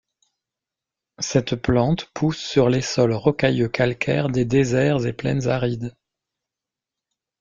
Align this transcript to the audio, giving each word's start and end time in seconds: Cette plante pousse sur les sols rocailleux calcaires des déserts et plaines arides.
Cette 1.19 1.53
plante 1.55 2.09
pousse 2.15 2.39
sur 2.39 2.69
les 2.69 2.81
sols 2.81 3.13
rocailleux 3.13 3.69
calcaires 3.69 4.29
des 4.29 4.45
déserts 4.45 5.05
et 5.05 5.13
plaines 5.13 5.47
arides. 5.47 5.95